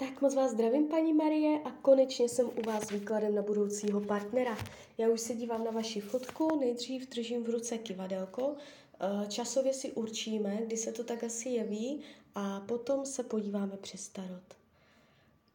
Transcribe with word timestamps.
Tak 0.00 0.20
moc 0.20 0.34
vás 0.34 0.50
zdravím, 0.52 0.88
paní 0.88 1.12
Marie, 1.12 1.60
a 1.64 1.70
konečně 1.70 2.28
jsem 2.28 2.46
u 2.46 2.62
vás 2.66 2.90
výkladem 2.90 3.34
na 3.34 3.42
budoucího 3.42 4.00
partnera. 4.00 4.58
Já 4.98 5.08
už 5.08 5.20
se 5.20 5.34
dívám 5.34 5.64
na 5.64 5.70
vaši 5.70 6.00
fotku, 6.00 6.60
nejdřív 6.60 7.08
držím 7.08 7.44
v 7.44 7.48
ruce 7.48 7.78
kivadelko, 7.78 8.56
eh, 9.00 9.26
časově 9.28 9.74
si 9.74 9.92
určíme, 9.92 10.58
kdy 10.66 10.76
se 10.76 10.92
to 10.92 11.04
tak 11.04 11.24
asi 11.24 11.48
jeví 11.48 12.02
a 12.34 12.60
potom 12.60 13.06
se 13.06 13.22
podíváme 13.22 13.76
přes 13.76 14.08
tarot. 14.08 14.54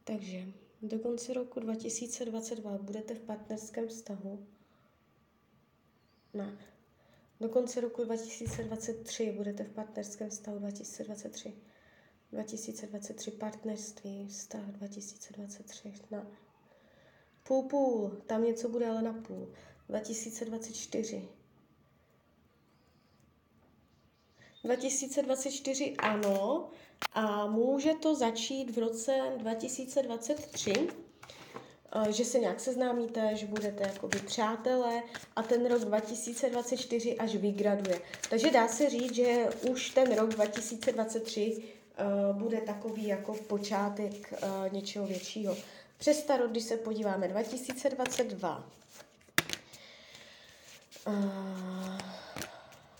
Takže 0.04 0.44
do 0.82 0.98
konce 0.98 1.32
roku 1.32 1.60
2022 1.60 2.78
budete 2.78 3.14
v 3.14 3.20
partnerském 3.20 3.88
vztahu? 3.88 4.46
Ne. 6.34 6.58
Do 7.40 7.48
konce 7.48 7.80
roku 7.80 8.04
2023 8.04 9.32
budete 9.36 9.64
v 9.64 9.70
partnerském 9.70 10.30
vztahu 10.30 10.58
2023. 10.58 11.52
2023 12.34 13.30
partnerství, 13.30 14.26
vztah 14.28 14.64
2023 14.64 15.92
na 16.10 16.26
půl 17.42 17.62
půl, 17.62 18.10
tam 18.26 18.44
něco 18.44 18.68
bude 18.68 18.88
ale 18.88 19.02
na 19.02 19.12
půl. 19.12 19.48
2024. 19.88 21.28
2024 24.64 25.94
ano, 25.98 26.70
a 27.12 27.46
může 27.46 27.94
to 27.94 28.14
začít 28.14 28.70
v 28.70 28.78
roce 28.78 29.32
2023, 29.36 30.72
eh, 31.92 32.12
že 32.12 32.24
se 32.24 32.38
nějak 32.38 32.60
seznámíte, 32.60 33.36
že 33.36 33.46
budete 33.46 33.82
jakoby 33.82 34.18
přátelé 34.18 35.02
a 35.36 35.42
ten 35.42 35.66
rok 35.66 35.84
2024 35.84 37.16
až 37.18 37.34
vygraduje. 37.34 38.00
Takže 38.30 38.50
dá 38.50 38.68
se 38.68 38.90
říct, 38.90 39.14
že 39.14 39.48
už 39.70 39.90
ten 39.90 40.14
rok 40.14 40.30
2023 40.30 41.56
uh, 41.56 41.83
bude 42.32 42.60
takový 42.60 43.06
jako 43.06 43.34
počátek 43.34 44.32
uh, 44.32 44.72
něčeho 44.72 45.06
většího. 45.06 45.56
Přes 45.98 46.18
starot, 46.18 46.50
když 46.50 46.64
se 46.64 46.76
podíváme, 46.76 47.28
2022. 47.28 48.64
Uh, 51.06 51.14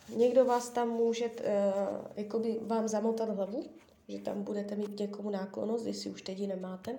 někdo 0.08 0.44
vás 0.44 0.68
tam 0.68 0.88
může, 0.88 1.30
jakoby 2.16 2.58
vám 2.62 2.88
zamotat 2.88 3.28
hlavu, 3.28 3.64
že 4.08 4.18
tam 4.18 4.42
budete 4.42 4.76
mít 4.76 4.98
někomu 4.98 5.30
náklonost, 5.30 5.86
jestli 5.86 6.10
už 6.10 6.22
teď 6.22 6.48
nemáte, 6.48 6.98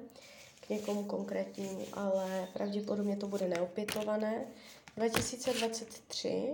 k 0.60 0.70
někomu 0.70 1.04
konkrétnímu, 1.04 1.82
ale 1.94 2.48
pravděpodobně 2.54 3.18
to 3.18 3.28
bude 3.28 3.48
neopětované. 3.48 4.46
2023 4.98 6.54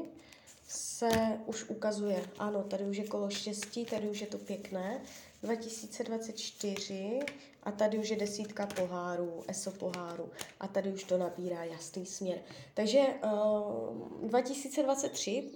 se 0.67 1.09
už 1.45 1.70
ukazuje, 1.70 2.26
ano, 2.38 2.64
tady 2.64 2.83
už 2.83 2.98
je 2.98 3.08
kolo 3.08 3.30
štěstí, 3.30 3.86
tady 3.86 4.09
už 4.09 4.22
je 4.22 4.28
to 4.28 4.38
pěkné. 4.38 5.02
2024 5.44 7.20
a 7.64 7.72
tady 7.72 7.97
už 7.97 8.09
je 8.09 8.17
desítka 8.17 8.66
pohárů, 8.66 9.44
ESO 9.48 9.72
pohárů 9.72 10.30
a 10.59 10.67
tady 10.67 10.92
už 10.92 11.03
to 11.03 11.17
nabírá 11.17 11.64
jasný 11.64 12.06
směr. 12.06 12.38
Takže 12.73 13.00
uh, 13.00 14.30
2023, 14.30 15.50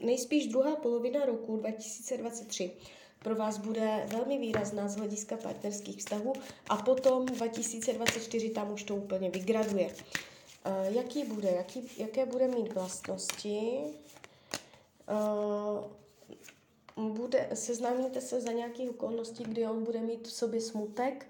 nejspíš 0.00 0.46
druhá 0.46 0.76
polovina 0.76 1.24
roku 1.24 1.56
2023 1.56 2.70
pro 3.18 3.34
vás 3.34 3.58
bude 3.58 4.06
velmi 4.06 4.38
výrazná 4.38 4.88
z 4.88 4.96
hlediska 4.96 5.36
partnerských 5.36 5.98
vztahů 5.98 6.32
a 6.68 6.76
potom 6.76 7.26
2024 7.26 8.50
tam 8.50 8.72
už 8.72 8.82
to 8.82 8.96
úplně 8.96 9.30
vygraduje. 9.30 9.86
Uh, 9.86 10.94
jaký 10.94 11.24
bude, 11.24 11.50
jaký, 11.50 11.90
jaké 11.98 12.26
bude 12.26 12.48
mít 12.48 12.72
vlastnosti? 12.72 13.78
Bude, 17.32 17.48
seznámíte 17.54 18.20
se 18.20 18.40
za 18.40 18.52
nějakých 18.52 18.90
okolností, 18.90 19.44
kdy 19.44 19.66
on 19.66 19.84
bude 19.84 20.00
mít 20.00 20.28
v 20.28 20.32
sobě 20.32 20.60
smutek. 20.60 21.26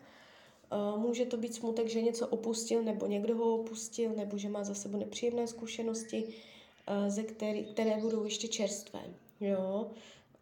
Uh, 0.72 1.00
může 1.00 1.26
to 1.26 1.36
být 1.36 1.54
smutek, 1.54 1.88
že 1.88 2.02
něco 2.02 2.26
opustil, 2.26 2.82
nebo 2.82 3.06
někdo 3.06 3.36
ho 3.36 3.54
opustil, 3.54 4.12
nebo 4.16 4.38
že 4.38 4.48
má 4.48 4.64
za 4.64 4.74
sebou 4.74 4.98
nepříjemné 4.98 5.46
zkušenosti, 5.46 6.24
uh, 6.24 7.08
ze 7.08 7.22
který, 7.22 7.64
které 7.64 7.96
budou 7.96 8.24
ještě 8.24 8.48
čerstvé. 8.48 9.00
Jo? 9.40 9.90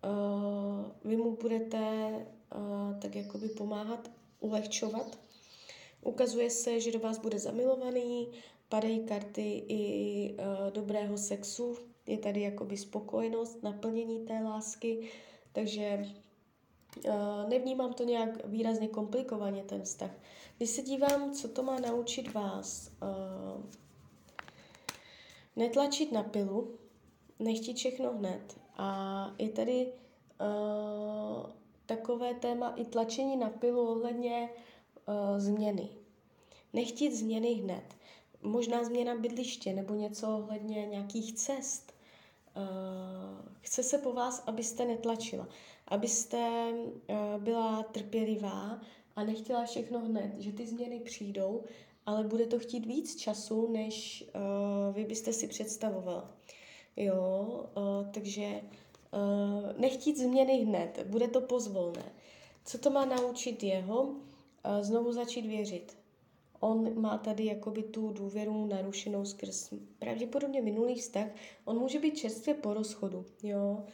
Uh, 0.04 0.84
vy 1.04 1.16
mu 1.16 1.36
budete 1.36 1.80
tak 3.02 3.14
jakoby 3.14 3.48
pomáhat, 3.48 4.10
ulehčovat. 4.40 5.18
Ukazuje 6.02 6.50
se, 6.50 6.80
že 6.80 6.92
do 6.92 6.98
vás 6.98 7.18
bude 7.18 7.38
zamilovaný, 7.38 8.28
padají 8.68 9.00
karty 9.00 9.64
i 9.68 10.34
dobrého 10.72 11.18
sexu, 11.18 11.76
je 12.06 12.18
tady 12.18 12.40
jakoby 12.40 12.76
spokojenost, 12.76 13.62
naplnění 13.62 14.26
té 14.26 14.40
lásky, 14.44 15.10
takže 15.52 16.04
uh, 17.06 17.48
nevnímám 17.48 17.92
to 17.92 18.04
nějak 18.04 18.46
výrazně 18.46 18.88
komplikovaně, 18.88 19.62
ten 19.62 19.82
vztah. 19.82 20.10
Když 20.56 20.70
se 20.70 20.82
dívám, 20.82 21.32
co 21.32 21.48
to 21.48 21.62
má 21.62 21.80
naučit 21.80 22.34
vás, 22.34 22.90
uh, 23.02 23.64
netlačit 25.56 26.12
na 26.12 26.22
pilu, 26.22 26.78
nechtít 27.38 27.76
všechno 27.76 28.12
hned. 28.12 28.60
A 28.76 29.34
je 29.38 29.48
tady 29.48 29.86
uh, 29.86 31.50
takové 31.86 32.34
téma 32.34 32.74
i 32.76 32.84
tlačení 32.84 33.36
na 33.36 33.50
pilu 33.50 33.88
ohledně 33.88 34.48
změny. 35.36 35.88
Nechtít 36.72 37.14
změny 37.14 37.52
hned. 37.54 37.96
Možná 38.42 38.84
změna 38.84 39.14
bydliště 39.14 39.72
nebo 39.72 39.94
něco 39.94 40.38
ohledně 40.38 40.86
nějakých 40.86 41.32
cest. 41.34 41.92
Uh, 42.56 43.46
chce 43.60 43.82
se 43.82 43.98
po 43.98 44.12
vás, 44.12 44.42
abyste 44.46 44.84
netlačila, 44.84 45.48
abyste 45.88 46.72
uh, 46.72 47.42
byla 47.42 47.82
trpělivá 47.82 48.80
a 49.16 49.24
nechtěla 49.24 49.64
všechno 49.64 50.00
hned, 50.00 50.32
že 50.38 50.52
ty 50.52 50.66
změny 50.66 51.00
přijdou, 51.00 51.64
ale 52.06 52.24
bude 52.24 52.46
to 52.46 52.58
chtít 52.58 52.86
víc 52.86 53.16
času, 53.16 53.72
než 53.72 54.24
uh, 54.34 54.94
vy 54.94 55.04
byste 55.04 55.32
si 55.32 55.48
představovala. 55.48 56.30
Jo, 56.96 57.64
takže 58.14 58.60
nechtít 59.78 60.18
změny 60.18 60.64
hned, 60.64 61.06
bude 61.06 61.28
to 61.28 61.40
pozvolné. 61.40 62.12
Co 62.64 62.78
to 62.78 62.90
má 62.90 63.04
naučit 63.04 63.62
jeho? 63.62 64.14
Znovu 64.80 65.12
začít 65.12 65.46
věřit 65.46 65.96
on 66.60 67.00
má 67.00 67.18
tady 67.18 67.44
jakoby 67.44 67.82
tu 67.82 68.12
důvěru 68.12 68.66
narušenou 68.66 69.24
skrz 69.24 69.72
pravděpodobně 69.98 70.62
minulý 70.62 70.94
vztah. 70.94 71.26
On 71.64 71.78
může 71.78 71.98
být 71.98 72.18
čerstvě 72.18 72.54
po 72.54 72.74
rozchodu, 72.74 73.26
jo. 73.42 73.84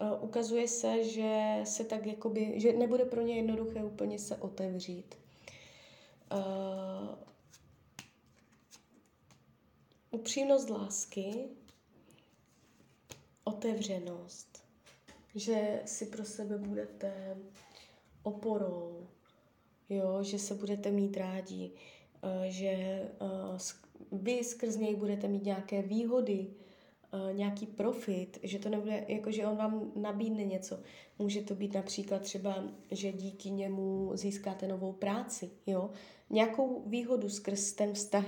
Uh, 0.00 0.24
ukazuje 0.24 0.68
se, 0.68 1.04
že 1.04 1.60
se 1.64 1.84
tak 1.84 2.06
jakoby, 2.06 2.60
že 2.60 2.72
nebude 2.72 3.04
pro 3.04 3.20
ně 3.20 3.36
jednoduché 3.36 3.84
úplně 3.84 4.18
se 4.18 4.36
otevřít. 4.36 5.14
Uh, 6.32 7.08
upřímnost 10.10 10.70
lásky, 10.70 11.34
otevřenost, 13.44 14.64
že 15.34 15.82
si 15.84 16.06
pro 16.06 16.24
sebe 16.24 16.58
budete 16.58 17.36
oporou, 18.22 19.06
jo, 19.88 20.22
že 20.22 20.38
se 20.38 20.54
budete 20.54 20.90
mít 20.90 21.16
rádi, 21.16 21.72
že 22.48 22.66
eh, 22.66 23.08
vy 24.12 24.44
skrz 24.44 24.76
něj 24.76 24.96
budete 24.96 25.28
mít 25.28 25.44
nějaké 25.44 25.82
výhody, 25.82 26.46
eh, 27.12 27.32
nějaký 27.32 27.66
profit, 27.66 28.38
že 28.42 28.58
to 28.58 28.68
nebude, 28.68 29.04
jako 29.08 29.30
že 29.30 29.46
on 29.46 29.56
vám 29.56 29.92
nabídne 29.96 30.44
něco. 30.44 30.80
Může 31.18 31.42
to 31.42 31.54
být 31.54 31.74
například 31.74 32.22
třeba, 32.22 32.64
že 32.90 33.12
díky 33.12 33.50
němu 33.50 34.10
získáte 34.14 34.68
novou 34.68 34.92
práci, 34.92 35.50
jo. 35.66 35.90
Nějakou 36.30 36.82
výhodu 36.86 37.28
skrz 37.28 37.72
ten 37.72 37.92
vztah 37.94 38.24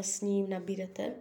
s 0.00 0.20
ním 0.20 0.50
nabídete. 0.50 1.14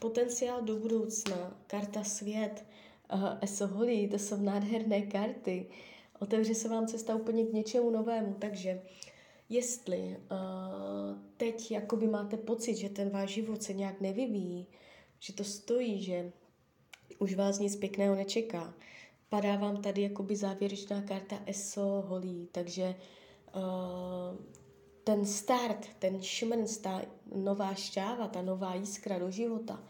Potenciál 0.00 0.62
do 0.62 0.76
budoucna, 0.76 1.56
karta 1.66 2.04
svět, 2.04 2.64
ESO 3.40 3.66
holí, 3.66 4.08
to 4.08 4.18
jsou 4.18 4.36
nádherné 4.36 5.02
karty. 5.02 5.66
Otevře 6.18 6.54
se 6.54 6.68
vám 6.68 6.86
cesta 6.86 7.14
úplně 7.14 7.44
k 7.44 7.52
něčemu 7.52 7.90
novému, 7.90 8.34
takže 8.38 8.82
jestli 9.48 9.98
uh, 9.98 11.18
teď 11.36 11.70
jakoby 11.70 12.06
máte 12.06 12.36
pocit, 12.36 12.74
že 12.74 12.88
ten 12.88 13.10
váš 13.10 13.30
život 13.30 13.62
se 13.62 13.72
nějak 13.72 14.00
nevyvíjí, 14.00 14.66
že 15.20 15.32
to 15.32 15.44
stojí, 15.44 16.02
že 16.02 16.32
už 17.18 17.34
vás 17.34 17.58
nic 17.58 17.76
pěkného 17.76 18.14
nečeká, 18.14 18.74
padá 19.28 19.56
vám 19.56 19.82
tady 19.82 20.02
jakoby 20.02 20.36
závěrečná 20.36 21.02
karta 21.02 21.38
ESO 21.46 22.04
holí, 22.06 22.48
takže 22.52 22.94
uh, 23.56 24.46
ten 25.04 25.26
start, 25.26 25.86
ten 25.98 26.22
šmrnc, 26.22 26.76
ta 26.76 27.02
nová 27.34 27.74
šťáva, 27.74 28.28
ta 28.28 28.42
nová 28.42 28.74
jiskra 28.74 29.18
do 29.18 29.30
života 29.30 29.82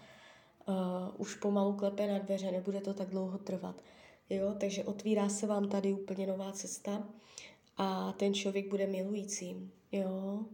uh, 0.69 0.75
už 1.17 1.34
pomalu 1.34 1.72
klepe 1.72 2.06
na 2.06 2.19
dveře, 2.19 2.50
nebude 2.50 2.81
to 2.81 2.94
tak 2.94 3.08
dlouho 3.08 3.38
trvat. 3.38 3.82
Jo, 4.31 4.55
takže 4.61 4.84
otvírá 4.84 5.28
se 5.28 5.46
vám 5.46 5.69
tady 5.69 5.93
úplně 5.93 6.26
nová 6.26 6.52
cesta 6.52 7.08
a 7.76 8.12
ten 8.12 8.34
člověk 8.34 8.69
bude 8.69 8.87
milující. 8.87 9.70
Jo. 9.93 10.44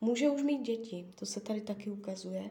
Může 0.00 0.30
už 0.30 0.42
mít 0.42 0.62
děti, 0.62 1.06
to 1.14 1.26
se 1.26 1.40
tady 1.40 1.60
taky 1.60 1.90
ukazuje, 1.90 2.50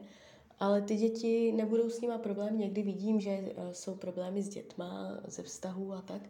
ale 0.58 0.82
ty 0.82 0.96
děti 0.96 1.52
nebudou 1.52 1.90
s 1.90 2.00
nima 2.00 2.18
problém. 2.18 2.58
Někdy 2.58 2.82
vidím, 2.82 3.20
že 3.20 3.30
eh, 3.30 3.54
jsou 3.74 3.94
problémy 3.94 4.42
s 4.42 4.48
dětma, 4.48 5.20
ze 5.26 5.42
vztahu 5.42 5.92
a 5.92 6.02
tak. 6.02 6.22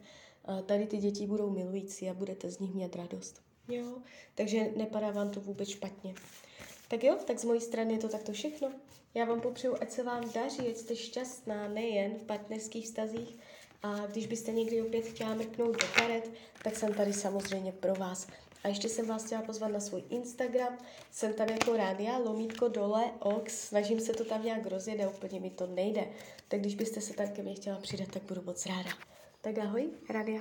uh, 0.48 0.60
tady 0.60 0.86
ty 0.86 0.98
děti 0.98 1.26
budou 1.26 1.50
milující 1.50 2.10
a 2.10 2.14
budete 2.14 2.50
z 2.50 2.58
nich 2.58 2.74
mít 2.74 2.96
radost. 2.96 3.42
Jo, 3.68 3.98
takže 4.34 4.70
nepadá 4.76 5.10
vám 5.10 5.30
to 5.30 5.40
vůbec 5.40 5.68
špatně. 5.68 6.14
Tak 6.88 7.04
jo, 7.04 7.16
tak 7.26 7.38
z 7.38 7.44
mojí 7.44 7.60
strany 7.60 7.92
je 7.92 7.98
to 7.98 8.08
takto 8.08 8.32
všechno. 8.32 8.72
Já 9.14 9.24
vám 9.24 9.40
popřeju, 9.40 9.76
ať 9.80 9.90
se 9.90 10.02
vám 10.02 10.32
daří, 10.34 10.68
ať 10.68 10.76
jste 10.76 10.96
šťastná 10.96 11.68
nejen 11.68 12.14
v 12.14 12.22
partnerských 12.22 12.84
vztazích, 12.84 13.38
a 13.82 14.06
když 14.06 14.26
byste 14.26 14.52
někdy 14.52 14.82
opět 14.82 15.06
chtěla 15.06 15.34
mrknout 15.34 15.80
do 15.80 15.86
karet, 15.94 16.30
tak 16.64 16.76
jsem 16.76 16.94
tady 16.94 17.12
samozřejmě 17.12 17.72
pro 17.72 17.94
vás. 17.94 18.26
A 18.64 18.68
ještě 18.68 18.88
jsem 18.88 19.06
vás 19.06 19.24
chtěla 19.24 19.42
pozvat 19.42 19.72
na 19.72 19.80
svůj 19.80 20.02
Instagram, 20.08 20.78
jsem 21.10 21.32
tam 21.32 21.48
jako 21.48 21.76
rádia, 21.76 22.18
lomítko 22.18 22.68
dole, 22.68 23.04
ox, 23.18 23.68
snažím 23.68 24.00
se 24.00 24.12
to 24.12 24.24
tam 24.24 24.44
nějak 24.44 24.66
rozjet 24.66 25.00
a 25.00 25.08
úplně 25.08 25.40
mi 25.40 25.50
to 25.50 25.66
nejde. 25.66 26.08
Tak 26.48 26.60
když 26.60 26.74
byste 26.74 27.00
se 27.00 27.14
tam 27.14 27.28
ke 27.28 27.42
mně 27.42 27.54
chtěla 27.54 27.76
přidat, 27.76 28.08
tak 28.08 28.22
budu 28.22 28.42
moc 28.42 28.66
ráda. 28.66 28.90
Tak 29.40 29.58
ahoj, 29.58 29.90
rádia. 30.08 30.40